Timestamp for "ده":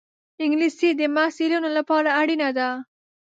2.57-2.69